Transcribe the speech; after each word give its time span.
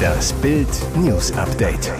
Das 0.00 0.32
Bild 0.34 0.68
News 0.96 1.32
Update. 1.32 1.92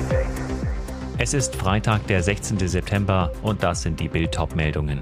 Es 1.19 1.35
ist 1.35 1.55
Freitag, 1.57 2.07
der 2.07 2.23
16. 2.23 2.59
September 2.67 3.33
und 3.43 3.63
das 3.63 3.83
sind 3.83 4.01
die 4.01 4.09
Bild 4.09 4.39
meldungen 4.55 5.01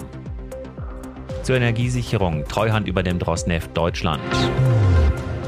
Zur 1.42 1.56
Energiesicherung 1.56 2.44
Treuhand 2.46 2.88
über 2.88 3.02
dem 3.02 3.18
Drosneft 3.18 3.76
Deutschland. 3.76 4.22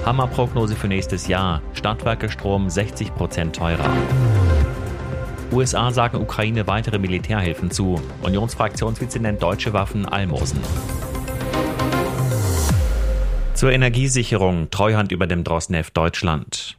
Hammerprognose 0.06 0.76
für 0.76 0.88
nächstes 0.88 1.26
Jahr. 1.26 1.62
Stadtwerke 1.74 2.30
Strom 2.30 2.68
60% 2.68 3.52
teurer. 3.52 3.90
USA 5.52 5.90
sagen 5.90 6.18
Ukraine 6.18 6.66
weitere 6.66 6.98
Militärhilfen 6.98 7.70
zu. 7.70 8.00
Unionsfraktionsvize 8.22 9.18
nennt 9.18 9.42
deutsche 9.42 9.72
Waffen 9.72 10.06
Almosen. 10.06 10.60
Zur 13.60 13.72
Energiesicherung 13.72 14.70
Treuhand 14.70 15.12
über 15.12 15.26
dem 15.26 15.44
Drosneft 15.44 15.94
Deutschland. 15.94 16.78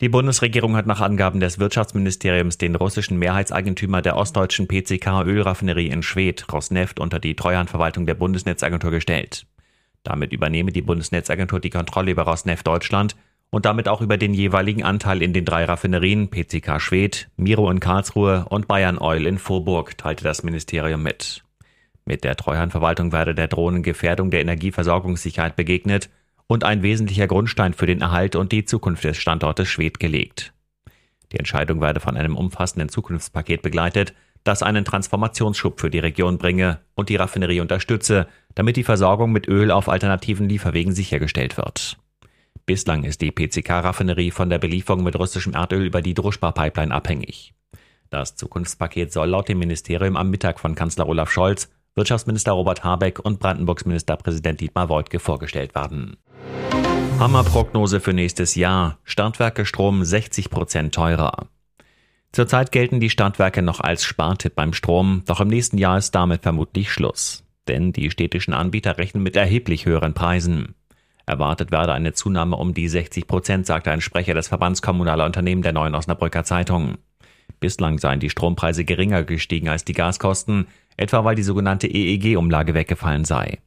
Die 0.00 0.08
Bundesregierung 0.08 0.74
hat 0.74 0.88
nach 0.88 1.00
Angaben 1.00 1.38
des 1.38 1.60
Wirtschaftsministeriums 1.60 2.58
den 2.58 2.74
russischen 2.74 3.20
Mehrheitseigentümer 3.20 4.02
der 4.02 4.16
ostdeutschen 4.16 4.66
PCK 4.66 5.22
Ölraffinerie 5.24 5.86
in 5.86 6.02
Schwedt, 6.02 6.52
Rosneft, 6.52 6.98
unter 6.98 7.20
die 7.20 7.36
Treuhandverwaltung 7.36 8.04
der 8.04 8.14
Bundesnetzagentur 8.14 8.90
gestellt. 8.90 9.46
Damit 10.02 10.32
übernehme 10.32 10.72
die 10.72 10.82
Bundesnetzagentur 10.82 11.60
die 11.60 11.70
Kontrolle 11.70 12.10
über 12.10 12.24
Rosneft 12.24 12.66
Deutschland 12.66 13.14
und 13.50 13.64
damit 13.64 13.86
auch 13.86 14.00
über 14.00 14.16
den 14.16 14.34
jeweiligen 14.34 14.82
Anteil 14.82 15.22
in 15.22 15.32
den 15.32 15.44
drei 15.44 15.66
Raffinerien 15.66 16.30
PCK 16.30 16.80
Schwedt, 16.80 17.28
Miro 17.36 17.70
in 17.70 17.78
Karlsruhe 17.78 18.46
und 18.48 18.66
Bayern 18.66 18.98
Oil 18.98 19.24
in 19.24 19.38
Vorburg, 19.38 19.96
teilte 19.98 20.24
das 20.24 20.42
Ministerium 20.42 21.04
mit. 21.04 21.44
Mit 22.04 22.24
der 22.24 22.36
Treuhandverwaltung 22.36 23.12
werde 23.12 23.34
der 23.34 23.48
drohenden 23.48 23.82
Gefährdung 23.82 24.30
der 24.30 24.40
Energieversorgungssicherheit 24.40 25.56
begegnet 25.56 26.10
und 26.46 26.64
ein 26.64 26.82
wesentlicher 26.82 27.26
Grundstein 27.26 27.74
für 27.74 27.86
den 27.86 28.00
Erhalt 28.00 28.36
und 28.36 28.52
die 28.52 28.64
Zukunft 28.64 29.04
des 29.04 29.16
Standortes 29.16 29.68
Schwedt 29.68 30.00
gelegt. 30.00 30.52
Die 31.30 31.38
Entscheidung 31.38 31.80
werde 31.80 32.00
von 32.00 32.16
einem 32.16 32.36
umfassenden 32.36 32.88
Zukunftspaket 32.88 33.62
begleitet, 33.62 34.14
das 34.44 34.62
einen 34.62 34.84
Transformationsschub 34.84 35.80
für 35.80 35.90
die 35.90 36.00
Region 36.00 36.36
bringe 36.36 36.80
und 36.94 37.08
die 37.08 37.16
Raffinerie 37.16 37.60
unterstütze, 37.60 38.26
damit 38.54 38.76
die 38.76 38.82
Versorgung 38.82 39.32
mit 39.32 39.48
Öl 39.48 39.70
auf 39.70 39.88
alternativen 39.88 40.48
Lieferwegen 40.48 40.92
sichergestellt 40.92 41.56
wird. 41.56 41.96
Bislang 42.66 43.04
ist 43.04 43.20
die 43.20 43.30
PCK-Raffinerie 43.30 44.30
von 44.30 44.50
der 44.50 44.58
Belieferung 44.58 45.04
mit 45.04 45.18
russischem 45.18 45.54
Erdöl 45.54 45.86
über 45.86 46.02
die 46.02 46.14
Druschba-Pipeline 46.14 46.92
abhängig. 46.92 47.54
Das 48.10 48.36
Zukunftspaket 48.36 49.12
soll 49.12 49.28
laut 49.28 49.48
dem 49.48 49.58
Ministerium 49.58 50.16
am 50.16 50.30
Mittag 50.30 50.60
von 50.60 50.74
Kanzler 50.74 51.08
Olaf 51.08 51.30
Scholz 51.30 51.70
Wirtschaftsminister 51.94 52.52
Robert 52.52 52.84
Habeck 52.84 53.18
und 53.18 53.38
Brandenburgs 53.38 53.84
Ministerpräsident 53.84 54.60
Dietmar 54.60 54.88
Woidke 54.88 55.18
vorgestellt 55.18 55.74
werden. 55.74 56.16
Hammerprognose 57.18 58.00
für 58.00 58.14
nächstes 58.14 58.54
Jahr. 58.54 58.98
Stadtwerke 59.04 59.66
Strom 59.66 60.02
60 60.02 60.48
Prozent 60.48 60.94
teurer. 60.94 61.48
Zurzeit 62.32 62.72
gelten 62.72 62.98
die 62.98 63.10
Stadtwerke 63.10 63.60
noch 63.60 63.80
als 63.80 64.04
Spartipp 64.04 64.54
beim 64.54 64.72
Strom, 64.72 65.22
doch 65.26 65.40
im 65.40 65.48
nächsten 65.48 65.76
Jahr 65.76 65.98
ist 65.98 66.14
damit 66.14 66.42
vermutlich 66.42 66.90
Schluss. 66.90 67.44
Denn 67.68 67.92
die 67.92 68.10
städtischen 68.10 68.54
Anbieter 68.54 68.96
rechnen 68.96 69.22
mit 69.22 69.36
erheblich 69.36 69.84
höheren 69.84 70.14
Preisen. 70.14 70.74
Erwartet 71.26 71.70
werde 71.70 71.92
eine 71.92 72.14
Zunahme 72.14 72.56
um 72.56 72.72
die 72.72 72.88
60 72.88 73.26
Prozent, 73.26 73.66
sagte 73.66 73.90
ein 73.90 74.00
Sprecher 74.00 74.32
des 74.32 74.48
Verbands 74.48 74.80
kommunaler 74.80 75.26
Unternehmen 75.26 75.62
der 75.62 75.74
Neuen 75.74 75.94
Osnabrücker 75.94 76.42
Zeitung. 76.44 76.96
Bislang 77.60 77.98
seien 77.98 78.18
die 78.18 78.30
Strompreise 78.30 78.84
geringer 78.84 79.22
gestiegen 79.22 79.68
als 79.68 79.84
die 79.84 79.92
Gaskosten, 79.92 80.66
etwa 80.96 81.24
weil 81.24 81.34
die 81.34 81.42
sogenannte 81.42 81.86
EEG-Umlage 81.86 82.74
weggefallen 82.74 83.24
sei. 83.24 83.58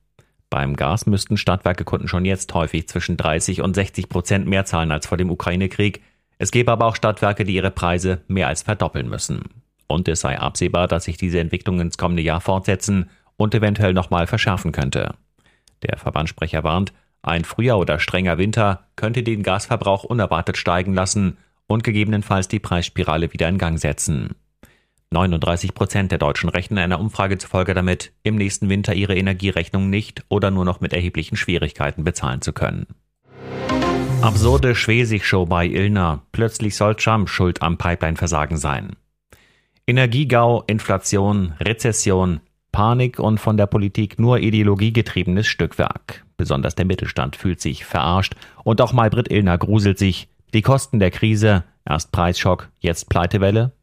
Beim 0.50 0.76
Gas 0.76 1.06
müssten 1.06 1.38
Stadtwerkekunden 1.38 2.08
schon 2.08 2.26
jetzt 2.26 2.54
häufig 2.54 2.88
zwischen 2.88 3.18
30 3.18 3.62
und 3.62 3.74
60 3.74 4.10
Prozent 4.10 4.48
mehr 4.48 4.66
zahlen 4.66 4.92
als 4.92 5.08
vor 5.08 5.18
dem 5.18 5.30
Ukraine-Krieg. 5.30 6.02
Es 6.38 6.52
gäbe 6.52 6.72
aber 6.72 6.86
auch 6.86 6.96
Stadtwerke, 6.96 7.44
die 7.44 7.56
ihre 7.56 7.72
Preise 7.72 8.22
mehr 8.28 8.48
als 8.48 8.62
verdoppeln 8.62 9.10
müssen. 9.10 9.42
Und 9.88 10.08
es 10.08 10.22
sei 10.22 10.40
absehbar, 10.40 10.88
dass 10.88 11.06
sich 11.06 11.18
diese 11.18 11.40
Entwicklung 11.40 11.80
ins 11.80 11.98
kommende 11.98 12.24
Jahr 12.24 12.42
fortsetzen 12.42 13.10
und 13.38 13.54
eventuell 13.54 13.94
nochmal 13.94 14.28
verschärfen 14.28 14.72
könnte. 14.72 15.16
Der 15.84 15.98
Verbandssprecher 15.98 16.64
warnt, 16.64 16.94
ein 17.22 17.44
früher 17.44 17.78
oder 17.78 18.00
strenger 18.00 18.38
Winter 18.38 18.88
könnte 18.96 19.24
den 19.24 19.44
Gasverbrauch 19.44 20.04
unerwartet 20.04 20.58
steigen 20.58 20.94
lassen 20.94 21.38
und 21.68 21.84
gegebenenfalls 21.84 22.48
die 22.48 22.60
Preisspirale 22.60 23.34
wieder 23.34 23.50
in 23.50 23.58
Gang 23.58 23.80
setzen. 23.80 24.36
39 25.12 25.74
Prozent 25.74 26.12
der 26.12 26.18
Deutschen 26.18 26.50
rechnen 26.50 26.80
einer 26.80 27.00
Umfrage 27.00 27.38
zufolge 27.38 27.74
damit, 27.74 28.12
im 28.24 28.36
nächsten 28.36 28.70
Winter 28.70 28.94
ihre 28.94 29.16
Energierechnung 29.16 29.90
nicht 29.90 30.26
oder 30.30 30.52
nur 30.52 30.66
noch 30.66 30.82
mit 30.82 30.94
erheblichen 30.94 31.38
Schwierigkeiten 31.38 32.04
bezahlen 32.04 32.42
zu 32.42 32.54
können. 32.54 32.88
Absurde 34.22 34.74
Schwesig-Show 34.74 35.46
bei 35.46 35.68
Ilna. 35.68 36.24
Plötzlich 36.32 36.76
soll 36.76 36.96
Trump 36.96 37.30
schuld 37.30 37.62
am 37.62 37.78
Pipeline-Versagen 37.78 38.58
sein. 38.58 38.96
Energiegau, 39.86 40.64
Inflation, 40.66 41.54
Rezession, 41.60 42.40
Panik 42.72 43.20
und 43.20 43.40
von 43.40 43.56
der 43.56 43.68
Politik 43.68 44.18
nur 44.20 44.40
ideologiegetriebenes 44.40 45.46
Stückwerk. 45.46 46.26
Besonders 46.38 46.74
der 46.74 46.86
Mittelstand 46.86 47.36
fühlt 47.36 47.62
sich 47.62 47.86
verarscht 47.86 48.36
und 48.64 48.82
auch 48.82 48.94
Maybrit 48.94 49.32
Illner 49.32 49.58
gruselt 49.60 50.00
sich. 50.00 50.28
Die 50.56 50.64
Kosten 50.64 51.00
der 51.00 51.12
Krise, 51.12 51.64
erst 51.88 52.12
Preisschock, 52.12 52.70
jetzt 52.80 53.10
Pleitewelle, 53.10 53.74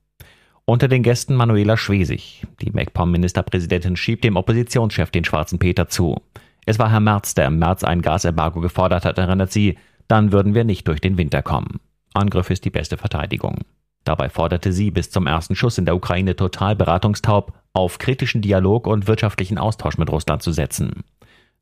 unter 0.73 0.89
den 0.89 1.03
Gästen 1.03 1.35
Manuela 1.35 1.77
Schwesig. 1.77 2.47
Die 2.63 2.71
MacPom-Ministerpräsidentin 2.71 3.95
schiebt 3.95 4.25
dem 4.25 4.37
Oppositionschef 4.37 5.11
den 5.11 5.23
schwarzen 5.23 5.59
Peter 5.59 5.87
zu. 5.87 6.23
Es 6.65 6.79
war 6.79 6.91
Herr 6.91 7.01
Merz, 7.01 7.35
der 7.35 7.49
im 7.49 7.59
März 7.59 7.85
ein 7.85 8.01
Gasembargo 8.01 8.61
gefordert 8.61 9.05
hat, 9.05 9.19
erinnert 9.19 9.53
sie. 9.53 9.77
Dann 10.09 10.33
würden 10.33 10.55
wir 10.55 10.65
nicht 10.65 10.89
durch 10.89 11.03
den 11.03 11.19
Winter 11.19 11.43
kommen. 11.43 11.81
Angriff 12.15 12.49
ist 12.49 12.65
die 12.65 12.71
beste 12.71 12.97
Verteidigung. 12.97 13.59
Dabei 14.05 14.31
forderte 14.31 14.73
sie 14.73 14.91
bis 14.91 15.11
zum 15.11 15.27
ersten 15.27 15.57
Schuss 15.57 15.77
in 15.77 15.85
der 15.85 15.95
Ukraine 15.95 16.37
total 16.37 16.75
beratungstaub 16.75 17.53
auf 17.75 17.99
kritischen 17.99 18.41
Dialog 18.41 18.87
und 18.87 19.07
wirtschaftlichen 19.07 19.59
Austausch 19.59 19.99
mit 19.99 20.11
Russland 20.11 20.43
zu 20.43 20.53
setzen. 20.53 21.05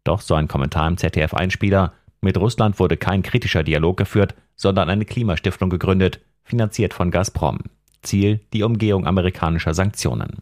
Doch 0.04 0.21
so 0.21 0.34
ein 0.34 0.47
Kommentar 0.47 0.87
im 0.87 0.98
ZDF-Einspieler, 0.98 1.94
mit 2.21 2.38
Russland 2.38 2.78
wurde 2.78 2.97
kein 2.97 3.22
kritischer 3.22 3.65
Dialog 3.65 3.97
geführt, 3.97 4.37
sondern 4.54 4.88
eine 4.88 5.04
Klimastiftung 5.04 5.69
gegründet, 5.69 6.21
finanziert 6.44 6.94
von 6.94 7.10
Gazprom. 7.10 7.59
Ziel 8.02 8.40
die 8.52 8.62
Umgehung 8.62 9.06
amerikanischer 9.06 9.74
Sanktionen. 9.74 10.38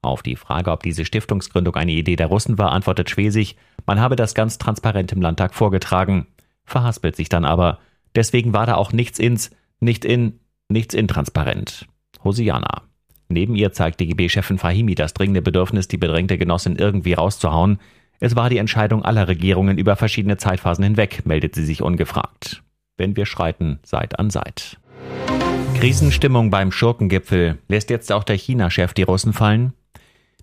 Auf 0.00 0.22
die 0.22 0.36
Frage, 0.36 0.70
ob 0.70 0.82
diese 0.82 1.04
Stiftungsgründung 1.04 1.74
eine 1.74 1.92
Idee 1.92 2.16
der 2.16 2.28
Russen 2.28 2.58
war, 2.58 2.72
antwortet 2.72 3.10
Schwesig, 3.10 3.56
man 3.86 4.00
habe 4.00 4.16
das 4.16 4.34
ganz 4.34 4.58
transparent 4.58 5.12
im 5.12 5.20
Landtag 5.20 5.54
vorgetragen, 5.54 6.26
verhaspelt 6.64 7.16
sich 7.16 7.28
dann 7.28 7.44
aber. 7.44 7.78
Deswegen 8.14 8.52
war 8.52 8.66
da 8.66 8.74
auch 8.74 8.92
nichts 8.92 9.18
ins, 9.18 9.50
nicht 9.80 10.04
in, 10.04 10.38
nichts 10.68 10.94
intransparent. 10.94 11.86
Hosiana. 12.22 12.82
Neben 13.28 13.54
ihr 13.56 13.72
zeigt 13.72 14.00
DGB-Chefin 14.00 14.58
Fahimi 14.58 14.94
das 14.94 15.14
dringende 15.14 15.42
Bedürfnis, 15.42 15.88
die 15.88 15.98
bedrängte 15.98 16.38
Genossin 16.38 16.76
irgendwie 16.76 17.12
rauszuhauen. 17.12 17.78
Es 18.20 18.36
war 18.36 18.50
die 18.50 18.58
Entscheidung 18.58 19.04
aller 19.04 19.28
Regierungen 19.28 19.78
über 19.78 19.96
verschiedene 19.96 20.38
Zeitphasen 20.38 20.84
hinweg, 20.84 21.26
meldet 21.26 21.54
sie 21.54 21.64
sich 21.64 21.82
ungefragt. 21.82 22.62
Wenn 22.96 23.16
wir 23.16 23.26
schreiten, 23.26 23.78
Seit 23.84 24.18
an 24.18 24.30
Seit. 24.30 24.78
Krisenstimmung 25.78 26.50
beim 26.50 26.72
Schurkengipfel. 26.72 27.58
Lässt 27.68 27.88
jetzt 27.88 28.10
auch 28.10 28.24
der 28.24 28.36
China-Chef 28.36 28.94
die 28.94 29.04
Russen 29.04 29.32
fallen? 29.32 29.74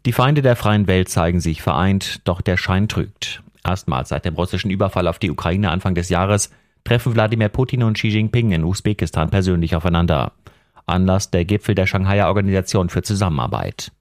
Die 0.06 0.14
Feinde 0.14 0.42
der 0.42 0.56
freien 0.56 0.88
Welt 0.88 1.10
zeigen 1.10 1.42
sich 1.42 1.62
vereint, 1.62 2.22
doch 2.24 2.40
der 2.40 2.56
Schein 2.56 2.88
trügt. 2.88 3.44
Erstmals 3.62 4.10
seit 4.10 4.24
dem 4.24 4.36
russischen 4.36 4.72
Überfall 4.72 5.10
auf 5.10 5.20
die 5.20 5.30
Ukraine 5.30 5.72
Anfang 5.72 5.94
des 5.94 6.08
Jahres 6.08 6.52
treffen 6.86 7.16
Wladimir 7.16 7.50
Putin 7.50 7.84
und 7.84 7.96
Xi 7.96 8.08
Jinping 8.08 8.54
in 8.54 8.64
Usbekistan 8.64 9.30
persönlich 9.30 9.76
aufeinander. 9.76 10.32
Anlass 10.86 11.32
der 11.32 11.44
Gipfel 11.44 11.76
der 11.76 11.86
Shanghaier 11.86 12.28
Organisation 12.28 12.88
für 12.88 13.04
Zusammenarbeit. 13.04 13.92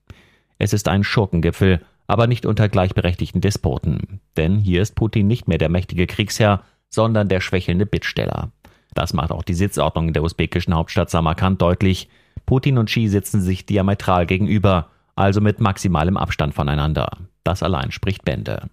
Es 0.58 0.72
ist 0.72 0.86
ein 0.86 1.02
Schurkengipfel, 1.02 1.80
aber 2.06 2.28
nicht 2.28 2.46
unter 2.46 2.68
gleichberechtigten 2.68 3.40
Despoten. 3.40 4.20
Denn 4.36 4.58
hier 4.58 4.82
ist 4.82 4.94
Putin 4.94 5.26
nicht 5.26 5.48
mehr 5.48 5.58
der 5.58 5.68
mächtige 5.68 6.06
Kriegsherr, 6.06 6.62
sondern 6.90 7.28
der 7.28 7.40
schwächelnde 7.40 7.86
Bittsteller. 7.86 8.52
Das 8.94 9.12
macht 9.12 9.32
auch 9.32 9.42
die 9.42 9.54
Sitzordnung 9.54 10.12
der 10.12 10.22
usbekischen 10.22 10.74
Hauptstadt 10.74 11.10
Samarkand 11.10 11.60
deutlich. 11.60 12.08
Putin 12.46 12.78
und 12.78 12.86
Xi 12.86 13.08
sitzen 13.08 13.40
sich 13.40 13.66
diametral 13.66 14.26
gegenüber, 14.26 14.88
also 15.16 15.40
mit 15.40 15.60
maximalem 15.60 16.16
Abstand 16.16 16.54
voneinander. 16.54 17.18
Das 17.42 17.62
allein 17.62 17.90
spricht 17.90 18.24
Bände. 18.24 18.70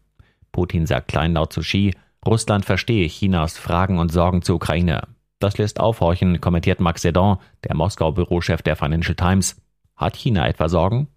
Putin 0.51 0.85
sagt 0.85 1.07
kleinlaut 1.07 1.53
zu 1.53 1.61
Xi, 1.61 1.93
Russland 2.25 2.65
verstehe 2.65 3.07
Chinas 3.07 3.57
Fragen 3.57 3.97
und 3.97 4.11
Sorgen 4.11 4.41
zur 4.41 4.57
Ukraine. 4.57 5.07
Das 5.39 5.57
lässt 5.57 5.79
aufhorchen, 5.79 6.39
kommentiert 6.39 6.79
Max 6.79 7.01
Sedon, 7.01 7.37
der 7.63 7.75
Moskau-Bürochef 7.75 8.61
der 8.61 8.75
Financial 8.75 9.15
Times. 9.15 9.59
Hat 9.95 10.15
China 10.15 10.47
etwa 10.47 10.69
Sorgen? 10.69 11.07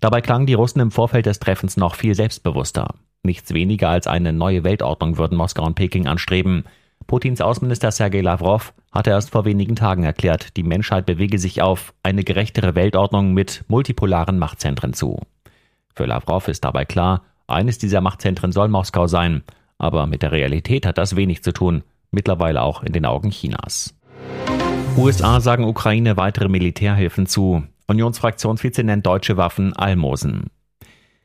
Dabei 0.00 0.20
klangen 0.20 0.46
die 0.46 0.54
Russen 0.54 0.80
im 0.80 0.90
Vorfeld 0.90 1.26
des 1.26 1.38
Treffens 1.38 1.76
noch 1.76 1.94
viel 1.94 2.14
selbstbewusster. 2.14 2.94
Nichts 3.22 3.54
weniger 3.54 3.88
als 3.88 4.06
eine 4.06 4.32
neue 4.32 4.64
Weltordnung 4.64 5.16
würden 5.18 5.38
Moskau 5.38 5.64
und 5.64 5.76
Peking 5.76 6.08
anstreben. 6.08 6.64
Putins 7.06 7.40
Außenminister 7.40 7.90
Sergei 7.90 8.20
Lavrov 8.20 8.72
hatte 8.92 9.10
erst 9.10 9.30
vor 9.30 9.44
wenigen 9.44 9.76
Tagen 9.76 10.04
erklärt, 10.04 10.56
die 10.56 10.62
Menschheit 10.62 11.06
bewege 11.06 11.38
sich 11.38 11.62
auf 11.62 11.92
eine 12.02 12.24
gerechtere 12.24 12.74
Weltordnung 12.74 13.32
mit 13.34 13.64
multipolaren 13.68 14.38
Machtzentren 14.38 14.92
zu. 14.92 15.20
Für 15.94 16.06
Lavrov 16.06 16.48
ist 16.48 16.64
dabei 16.64 16.84
klar, 16.84 17.22
eines 17.46 17.78
dieser 17.78 18.00
Machtzentren 18.00 18.52
soll 18.52 18.68
Moskau 18.68 19.06
sein, 19.06 19.42
aber 19.78 20.06
mit 20.06 20.22
der 20.22 20.32
Realität 20.32 20.86
hat 20.86 20.98
das 20.98 21.16
wenig 21.16 21.42
zu 21.42 21.52
tun. 21.52 21.82
mittlerweile 22.10 22.62
auch 22.62 22.84
in 22.84 22.92
den 22.92 23.06
Augen 23.06 23.30
Chinas. 23.30 23.94
USA 24.96 25.40
sagen 25.40 25.64
Ukraine 25.64 26.16
weitere 26.16 26.48
Militärhilfen 26.48 27.26
zu. 27.26 27.64
Unionsfraktionsvize 27.88 28.84
nennt 28.84 29.04
deutsche 29.04 29.36
Waffen 29.36 29.74
Almosen. 29.74 30.50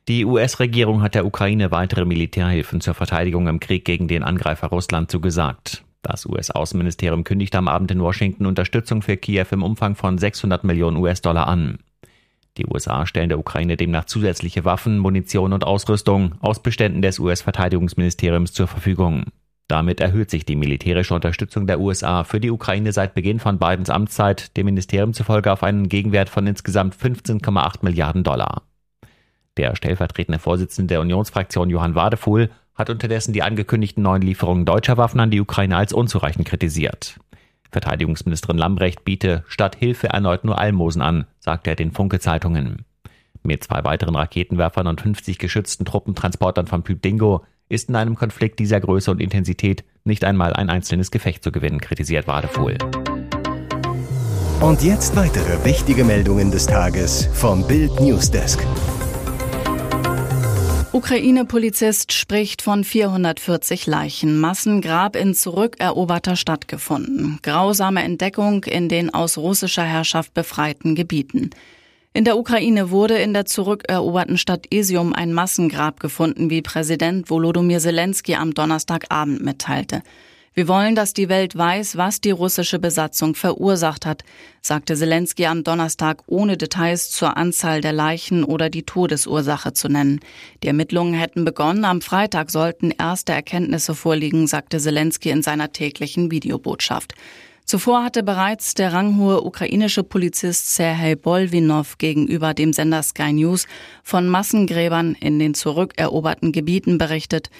Die 0.09 0.25
US-Regierung 0.25 1.03
hat 1.03 1.13
der 1.13 1.23
Ukraine 1.23 1.69
weitere 1.69 2.03
Militärhilfen 2.03 2.81
zur 2.81 2.95
Verteidigung 2.95 3.47
im 3.47 3.59
Krieg 3.59 3.85
gegen 3.85 4.07
den 4.07 4.23
Angreifer 4.23 4.65
Russland 4.65 5.11
zugesagt. 5.11 5.83
Das 6.01 6.25
US-Außenministerium 6.25 7.23
kündigt 7.23 7.53
am 7.55 7.67
Abend 7.67 7.91
in 7.91 8.01
Washington 8.01 8.47
Unterstützung 8.47 9.03
für 9.03 9.17
Kiew 9.17 9.45
im 9.51 9.61
Umfang 9.61 9.93
von 9.93 10.17
600 10.17 10.63
Millionen 10.63 10.97
US-Dollar 10.97 11.45
an. 11.45 11.77
Die 12.57 12.65
USA 12.65 13.05
stellen 13.05 13.29
der 13.29 13.37
Ukraine 13.37 13.77
demnach 13.77 14.05
zusätzliche 14.05 14.65
Waffen, 14.65 14.97
Munition 14.97 15.53
und 15.53 15.63
Ausrüstung 15.63 16.33
aus 16.39 16.63
Beständen 16.63 17.03
des 17.03 17.19
US-Verteidigungsministeriums 17.19 18.51
zur 18.51 18.65
Verfügung. 18.65 19.25
Damit 19.67 20.01
erhöht 20.01 20.31
sich 20.31 20.43
die 20.43 20.55
militärische 20.55 21.13
Unterstützung 21.13 21.67
der 21.67 21.79
USA 21.79 22.23
für 22.23 22.39
die 22.39 22.49
Ukraine 22.49 22.93
seit 22.93 23.13
Beginn 23.13 23.37
von 23.37 23.59
Bidens 23.59 23.91
Amtszeit, 23.91 24.57
dem 24.57 24.65
Ministerium 24.65 25.13
zufolge 25.13 25.51
auf 25.51 25.61
einen 25.61 25.87
Gegenwert 25.87 26.29
von 26.29 26.47
insgesamt 26.47 26.95
15,8 26.95 27.83
Milliarden 27.83 28.23
Dollar. 28.23 28.63
Der 29.59 29.75
stellvertretende 29.75 30.39
Vorsitzende 30.39 30.87
der 30.87 31.01
Unionsfraktion 31.01 31.69
Johann 31.69 31.93
Wadefuhl 31.93 32.49
hat 32.75 32.89
unterdessen 32.89 33.33
die 33.33 33.43
angekündigten 33.43 34.01
neuen 34.01 34.21
Lieferungen 34.21 34.63
deutscher 34.63 34.95
Waffen 34.95 35.19
an 35.19 35.31
die 35.31 35.41
Ukraine 35.41 35.75
als 35.75 35.91
unzureichend 35.91 36.47
kritisiert. 36.47 37.19
Verteidigungsministerin 37.69 38.57
Lambrecht 38.57 39.03
biete 39.03 39.43
statt 39.49 39.75
Hilfe 39.75 40.07
erneut 40.07 40.45
nur 40.45 40.59
Almosen 40.59 41.01
an, 41.01 41.25
sagt 41.41 41.67
er 41.67 41.75
den 41.75 41.91
Funke-Zeitungen. 41.91 42.85
Mit 43.43 43.65
zwei 43.65 43.83
weiteren 43.83 44.15
Raketenwerfern 44.15 44.87
und 44.87 45.01
50 45.01 45.37
geschützten 45.37 45.83
Truppentransportern 45.83 46.67
vom 46.67 46.85
Typ 46.85 47.01
Dingo 47.01 47.43
ist 47.67 47.89
in 47.89 47.97
einem 47.97 48.15
Konflikt 48.15 48.59
dieser 48.59 48.79
Größe 48.79 49.11
und 49.11 49.19
Intensität 49.19 49.83
nicht 50.05 50.23
einmal 50.23 50.53
ein 50.53 50.69
einzelnes 50.69 51.11
Gefecht 51.11 51.43
zu 51.43 51.51
gewinnen, 51.51 51.81
kritisiert 51.81 52.27
Wadefuhl. 52.27 52.77
Und 54.61 54.83
jetzt 54.83 55.17
weitere 55.17 55.65
wichtige 55.65 56.05
Meldungen 56.05 56.49
des 56.49 56.65
Tages 56.65 57.27
vom 57.33 57.67
Bild 57.67 57.99
Newsdesk. 57.99 58.65
Ukraine-Polizist 60.99 62.11
spricht 62.11 62.61
von 62.61 62.83
440 62.83 63.87
Leichen. 63.87 64.37
Massengrab 64.37 65.15
in 65.15 65.33
zurückeroberter 65.33 66.35
Stadt 66.35 66.67
gefunden. 66.67 67.39
Grausame 67.41 68.03
Entdeckung 68.03 68.65
in 68.65 68.89
den 68.89 69.13
aus 69.13 69.37
russischer 69.37 69.85
Herrschaft 69.85 70.33
befreiten 70.33 70.95
Gebieten. 70.95 71.51
In 72.11 72.25
der 72.25 72.37
Ukraine 72.37 72.91
wurde 72.91 73.17
in 73.17 73.33
der 73.33 73.45
zurückeroberten 73.45 74.37
Stadt 74.37 74.65
Isium 74.71 75.13
ein 75.13 75.31
Massengrab 75.31 76.01
gefunden, 76.01 76.49
wie 76.49 76.61
Präsident 76.61 77.29
Volodymyr 77.29 77.79
Zelensky 77.79 78.35
am 78.35 78.53
Donnerstagabend 78.53 79.41
mitteilte. 79.41 80.03
Wir 80.53 80.67
wollen, 80.67 80.95
dass 80.95 81.13
die 81.13 81.29
Welt 81.29 81.55
weiß, 81.55 81.95
was 81.95 82.21
die 82.21 82.31
russische 82.31 82.79
Besatzung 82.79 83.35
verursacht 83.35 84.05
hat, 84.05 84.23
sagte 84.61 84.95
Zelensky 84.95 85.45
am 85.45 85.63
Donnerstag, 85.63 86.23
ohne 86.27 86.57
Details 86.57 87.11
zur 87.11 87.37
Anzahl 87.37 87.81
der 87.81 87.93
Leichen 87.93 88.43
oder 88.43 88.69
die 88.69 88.83
Todesursache 88.83 89.73
zu 89.73 89.89
nennen. 89.89 90.19
Die 90.63 90.67
Ermittlungen 90.67 91.13
hätten 91.13 91.45
begonnen. 91.45 91.85
Am 91.85 92.01
Freitag 92.01 92.49
sollten 92.49 92.91
erste 92.91 93.33
Erkenntnisse 93.33 93.93
vorliegen, 93.93 94.47
sagte 94.47 94.79
Zelensky 94.79 95.29
in 95.29 95.43
seiner 95.43 95.71
täglichen 95.71 96.31
Videobotschaft. 96.31 97.13
Zuvor 97.69 98.03
hatte 98.03 98.23
bereits 98.23 98.73
der 98.73 98.93
ranghohe 98.93 99.43
ukrainische 99.43 100.03
Polizist 100.03 100.73
Serhei 100.73 101.15
Bolvinov 101.15 101.99
gegenüber 101.99 102.55
dem 102.55 102.73
Sender 102.73 103.03
Sky 103.03 103.31
News 103.31 103.67
von 104.01 104.27
Massengräbern 104.27 105.13
in 105.13 105.37
den 105.37 105.53
zurückeroberten 105.53 106.51
Gebieten 106.51 106.97
berichtet. 106.97 107.51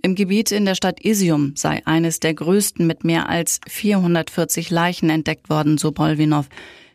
Im 0.00 0.14
Gebiet 0.14 0.52
in 0.52 0.64
der 0.64 0.76
Stadt 0.76 1.04
Isium 1.04 1.54
sei 1.56 1.82
eines 1.84 2.20
der 2.20 2.32
größten 2.32 2.86
mit 2.86 3.02
mehr 3.02 3.28
als 3.28 3.60
440 3.68 4.70
Leichen 4.70 5.10
entdeckt 5.10 5.50
worden, 5.50 5.76
so 5.76 5.90
Bolvinov. 5.90 6.48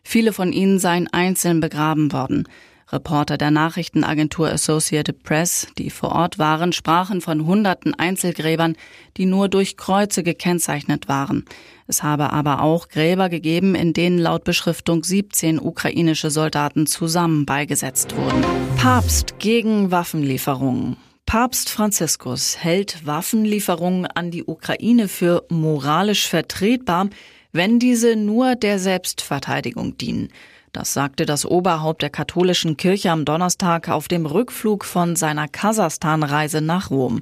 Viele 0.04 0.32
von 0.32 0.54
ihnen 0.54 0.80
seien 0.80 1.08
einzeln 1.12 1.60
begraben 1.60 2.14
worden. 2.14 2.48
Reporter 2.94 3.38
der 3.38 3.52
Nachrichtenagentur 3.52 4.50
Associated 4.50 5.24
Press, 5.24 5.68
die 5.78 5.90
vor 5.90 6.14
Ort 6.14 6.40
waren, 6.40 6.72
sprachen 6.72 7.20
von 7.20 7.46
hunderten 7.46 7.94
Einzelgräbern, 7.94 8.76
die 9.18 9.26
nur 9.26 9.50
durch 9.50 9.76
Kreuze 9.76 10.24
gekennzeichnet 10.24 11.10
waren. 11.10 11.44
Es 11.88 12.04
habe 12.04 12.32
aber 12.32 12.62
auch 12.62 12.88
Gräber 12.88 13.28
gegeben, 13.28 13.76
in 13.76 13.92
denen 13.92 14.20
laut 14.20 14.46
Beschriftung 14.46 15.04
17 15.04 15.60
ukrainische 15.60 16.30
Soldaten 16.30 16.88
zusammen 16.88 17.46
beigesetzt 17.46 18.16
wurden. 18.16 18.44
Papst 18.78 19.40
gegen 19.40 19.92
Waffenlieferungen. 19.92 20.96
Papst 21.26 21.70
Franziskus 21.70 22.58
hält 22.58 23.06
Waffenlieferungen 23.06 24.06
an 24.06 24.30
die 24.30 24.44
Ukraine 24.44 25.08
für 25.08 25.46
moralisch 25.50 26.28
vertretbar, 26.28 27.10
wenn 27.52 27.80
diese 27.80 28.16
nur 28.16 28.56
der 28.56 28.78
Selbstverteidigung 28.78 29.98
dienen. 29.98 30.30
Das 30.74 30.94
sagte 30.94 31.26
das 31.26 31.46
Oberhaupt 31.46 32.02
der 32.02 32.10
katholischen 32.10 32.78
Kirche 32.78 33.12
am 33.12 33.26
Donnerstag 33.26 33.90
auf 33.90 34.08
dem 34.08 34.26
Rückflug 34.26 34.86
von 34.86 35.16
seiner 35.16 35.48
Kasachstan-Reise 35.48 36.62
nach 36.62 36.90
Rom. 36.90 37.22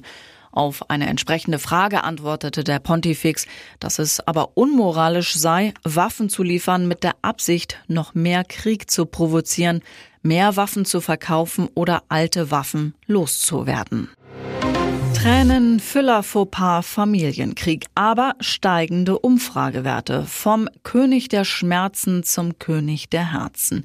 Auf 0.52 0.90
eine 0.90 1.08
entsprechende 1.08 1.58
Frage 1.58 2.04
antwortete 2.04 2.62
der 2.62 2.78
Pontifex, 2.78 3.46
dass 3.80 3.98
es 3.98 4.20
aber 4.20 4.50
unmoralisch 4.54 5.34
sei, 5.34 5.72
Waffen 5.82 6.28
zu 6.28 6.42
liefern 6.42 6.86
mit 6.86 7.02
der 7.02 7.14
Absicht, 7.22 7.78
noch 7.88 8.14
mehr 8.14 8.44
Krieg 8.44 8.90
zu 8.90 9.06
provozieren, 9.06 9.80
mehr 10.22 10.56
Waffen 10.56 10.84
zu 10.84 11.00
verkaufen 11.00 11.68
oder 11.74 12.02
alte 12.08 12.50
Waffen 12.50 12.94
loszuwerden. 13.06 14.10
Tränen, 15.14 15.80
Füller, 15.80 16.22
Fauxpas, 16.22 16.82
Familienkrieg, 16.84 17.86
aber 17.94 18.34
steigende 18.40 19.18
Umfragewerte. 19.18 20.24
Vom 20.24 20.68
König 20.82 21.28
der 21.28 21.44
Schmerzen 21.44 22.24
zum 22.24 22.58
König 22.58 23.08
der 23.08 23.32
Herzen. 23.32 23.84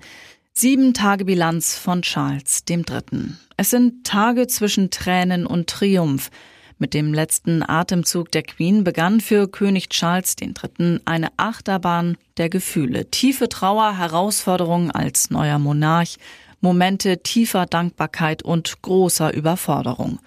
Sieben 0.53 0.95
Tage 0.95 1.25
Bilanz 1.25 1.77
von 1.77 2.01
Charles 2.01 2.63
III. 2.67 3.35
Es 3.55 3.69
sind 3.69 4.03
Tage 4.05 4.47
zwischen 4.47 4.89
Tränen 4.89 5.45
und 5.45 5.69
Triumph. 5.69 6.31
Mit 6.79 6.93
dem 6.93 7.11
letzten 7.11 7.67
Atemzug 7.67 8.31
der 8.31 8.43
Queen 8.43 8.83
begann 8.83 9.19
für 9.19 9.47
König 9.47 9.89
Charles 9.89 10.35
III. 10.39 10.99
eine 11.05 11.29
Achterbahn 11.37 12.17
der 12.37 12.49
Gefühle. 12.49 13.09
Tiefe 13.09 13.49
Trauer, 13.49 13.97
Herausforderung 13.97 14.91
als 14.91 15.31
neuer 15.31 15.57
Monarch, 15.57 16.17
Momente 16.61 17.23
tiefer 17.23 17.65
Dankbarkeit 17.65 18.43
und 18.43 18.81
großer 18.83 19.33
Überforderung. 19.33 20.19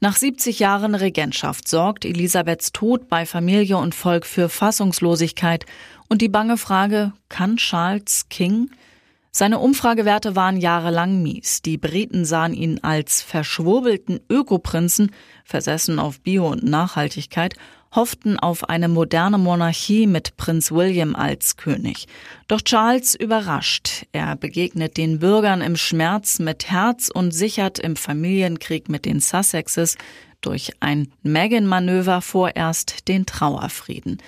Nach 0.00 0.16
70 0.16 0.58
Jahren 0.58 0.94
Regentschaft 0.94 1.68
sorgt 1.68 2.04
Elisabeths 2.06 2.72
Tod 2.72 3.08
bei 3.08 3.26
Familie 3.26 3.76
und 3.76 3.94
Volk 3.94 4.26
für 4.26 4.48
Fassungslosigkeit 4.48 5.66
und 6.08 6.22
die 6.22 6.28
bange 6.28 6.56
Frage, 6.56 7.12
kann 7.28 7.58
Charles 7.58 8.28
King? 8.30 8.70
Seine 9.34 9.60
Umfragewerte 9.60 10.36
waren 10.36 10.58
jahrelang 10.58 11.22
mies. 11.22 11.62
Die 11.62 11.78
Briten 11.78 12.26
sahen 12.26 12.52
ihn 12.52 12.80
als 12.82 13.22
verschwurbelten 13.22 14.20
Ökoprinzen, 14.28 15.10
versessen 15.44 15.98
auf 15.98 16.20
Bio 16.20 16.48
und 16.48 16.64
Nachhaltigkeit 16.64 17.56
hofften 17.94 18.38
auf 18.38 18.68
eine 18.68 18.88
moderne 18.88 19.38
Monarchie 19.38 20.06
mit 20.06 20.36
Prinz 20.36 20.72
William 20.72 21.14
als 21.14 21.56
König. 21.56 22.06
Doch 22.48 22.62
Charles 22.62 23.14
überrascht. 23.14 24.06
Er 24.12 24.36
begegnet 24.36 24.96
den 24.96 25.18
Bürgern 25.18 25.60
im 25.60 25.76
Schmerz 25.76 26.38
mit 26.38 26.70
Herz 26.70 27.10
und 27.12 27.32
sichert 27.32 27.78
im 27.78 27.96
Familienkrieg 27.96 28.88
mit 28.88 29.04
den 29.04 29.20
Sussexes 29.20 29.96
durch 30.40 30.72
ein 30.80 31.12
Meghan-Manöver 31.22 32.20
vorerst 32.20 33.08
den 33.08 33.26
Trauerfrieden. 33.26 34.18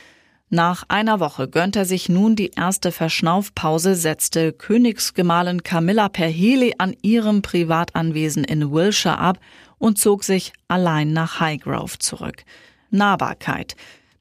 Nach 0.50 0.84
einer 0.88 1.20
Woche 1.20 1.48
gönnt 1.48 1.74
er 1.74 1.84
sich 1.84 2.08
nun 2.08 2.36
die 2.36 2.50
erste 2.54 2.92
Verschnaufpause, 2.92 3.94
setzte 3.94 4.52
Königsgemahlin 4.52 5.62
Camilla 5.62 6.08
per 6.08 6.28
Heli 6.28 6.74
an 6.78 6.94
ihrem 7.02 7.42
Privatanwesen 7.42 8.44
in 8.44 8.70
Wilshire 8.70 9.18
ab 9.18 9.38
und 9.78 9.98
zog 9.98 10.22
sich 10.22 10.52
allein 10.68 11.12
nach 11.12 11.40
Highgrove 11.40 11.98
zurück. 11.98 12.44
Nahbarkeit. 12.90 13.74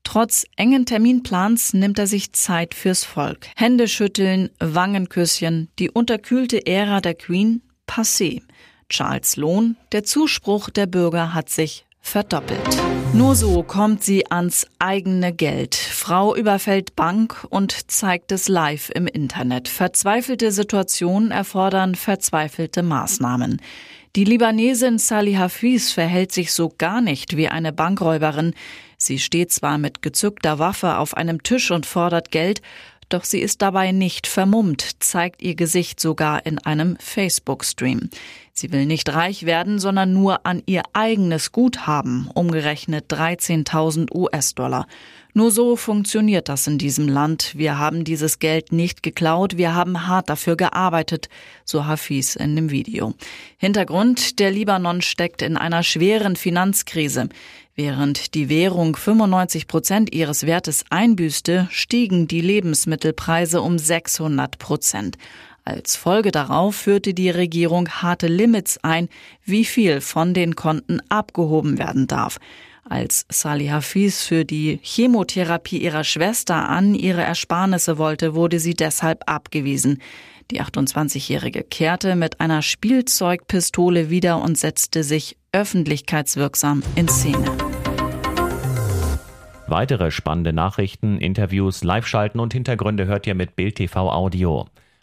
Trotz 0.04 0.46
engen 0.58 0.86
Terminplans 0.86 1.74
nimmt 1.74 1.98
er 2.00 2.08
sich 2.08 2.34
Zeit 2.34 2.74
fürs 2.74 3.04
Volk. 3.04 3.48
Händeschütteln, 3.56 4.50
Wangenküsschen, 4.60 5.70
die 5.80 5.90
unterkühlte 5.90 6.66
Ära 6.66 7.00
der 7.00 7.16
Queen, 7.16 7.62
passé. 7.88 8.42
Charles 8.90 9.38
Lohn, 9.38 9.78
der 9.92 10.04
Zuspruch 10.04 10.70
der 10.70 10.88
Bürger 10.88 11.34
hat 11.34 11.50
sich 11.50 11.86
verdoppelt. 12.04 12.78
Nur 13.14 13.36
so 13.36 13.64
kommt 13.64 14.04
sie 14.04 14.30
ans 14.30 14.68
eigene 14.78 15.34
Geld. 15.34 15.74
Frau 15.74 16.36
überfällt 16.36 16.96
Bank 16.96 17.48
und 17.50 17.90
zeigt 17.90 18.32
es 18.32 18.48
live 18.48 18.92
im 18.94 19.08
Internet. 19.08 19.68
Verzweifelte 19.68 20.52
Situationen 20.52 21.32
erfordern 21.32 21.96
verzweifelte 21.96 22.84
Maßnahmen. 22.84 23.62
Die 24.16 24.26
Libanesin 24.26 25.00
Salih 25.00 25.38
Hafiz 25.38 25.92
verhält 25.92 26.32
sich 26.32 26.54
so 26.54 26.72
gar 26.78 27.02
nicht 27.02 27.36
wie 27.36 27.48
eine 27.48 27.74
Bankräuberin. 27.74 28.54
Sie 28.98 29.18
steht 29.18 29.52
zwar 29.52 29.80
mit 29.80 30.04
gezückter 30.04 30.60
Waffe 30.60 30.98
auf 30.98 31.18
einem 31.18 31.42
Tisch 31.42 31.72
und 31.72 31.88
fordert 31.88 32.30
Geld, 32.30 32.62
doch 33.10 33.24
sie 33.24 33.40
ist 33.40 33.62
dabei 33.62 33.92
nicht 33.92 34.28
vermummt, 34.28 35.04
zeigt 35.04 35.42
ihr 35.42 35.56
Gesicht 35.56 36.00
sogar 36.00 36.46
in 36.46 36.58
einem 36.60 36.98
Facebook-Stream. 37.00 38.10
Sie 38.56 38.72
will 38.72 38.86
nicht 38.86 39.12
reich 39.12 39.48
werden, 39.48 39.80
sondern 39.80 40.14
nur 40.14 40.46
an 40.46 40.62
ihr 40.68 40.84
eigenes 40.94 41.52
Guthaben, 41.52 42.30
umgerechnet 42.36 43.12
13.000 43.12 44.14
US-Dollar. 44.14 44.86
Nur 45.34 45.50
so 45.50 45.76
funktioniert 45.76 46.50
das 46.50 46.68
in 46.68 46.78
diesem 46.78 47.08
Land. 47.08 47.58
Wir 47.58 47.80
haben 47.80 48.04
dieses 48.04 48.38
Geld 48.38 48.72
nicht 48.72 49.02
geklaut, 49.02 49.58
wir 49.58 49.74
haben 49.74 50.06
hart 50.06 50.30
dafür 50.30 50.56
gearbeitet, 50.56 51.30
so 51.66 51.88
Hafiz 51.88 52.36
in 52.36 52.56
dem 52.56 52.70
Video. 52.70 53.16
Hintergrund, 53.58 54.38
der 54.38 54.52
Libanon 54.52 55.02
steckt 55.02 55.42
in 55.42 55.58
einer 55.58 55.82
schweren 55.82 56.36
Finanzkrise. 56.36 57.30
Während 57.74 58.36
die 58.36 58.50
Währung 58.50 58.96
95 58.96 59.66
Prozent 59.66 60.14
ihres 60.14 60.46
Wertes 60.46 60.86
einbüßte, 60.92 61.68
stiegen 61.72 62.28
die 62.28 62.42
Lebensmittelpreise 62.42 63.62
um 63.62 63.80
600 63.80 64.60
Prozent. 64.60 65.18
Als 65.66 65.96
Folge 65.96 66.32
darauf 66.32 66.76
führte 66.76 67.14
die 67.14 67.30
Regierung 67.30 67.88
harte 67.88 68.28
Limits 68.28 68.80
ein, 68.84 69.08
wie 69.46 69.64
viel 69.64 70.02
von 70.02 70.34
den 70.34 70.56
Konten 70.56 71.00
abgehoben 71.08 71.78
werden 71.78 72.06
darf. 72.08 72.38
Als 72.84 73.26
Salih 73.30 73.72
Hafiz 73.72 74.24
für 74.24 74.44
die 74.44 74.80
Chemotherapie 74.82 75.78
ihrer 75.78 76.04
Schwester 76.04 76.68
an 76.68 76.96
ihre 76.96 77.22
Ersparnisse 77.22 77.98
wollte, 77.98 78.36
wurde 78.36 78.60
sie 78.60 78.74
deshalb 78.74 79.24
abgewiesen. 79.26 80.02
Die 80.52 80.62
28-Jährige 80.62 81.64
kehrte 81.64 82.18
mit 82.18 82.42
einer 82.42 82.62
Spielzeugpistole 82.62 84.10
wieder 84.10 84.42
und 84.42 84.58
setzte 84.58 85.06
sich 85.06 85.38
öffentlichkeitswirksam 85.54 86.84
in 86.96 87.08
Szene. 87.08 87.56
Weitere 89.68 90.12
spannende 90.12 90.52
Nachrichten, 90.52 91.18
Interviews, 91.20 91.86
Live-Schalten 91.86 92.42
und 92.42 92.52
Hintergründe 92.52 93.06
hört 93.06 93.26
ihr 93.28 93.34
mit 93.34 93.56
Bild 93.56 93.76
TV 93.76 94.12
Audio. 94.12 94.68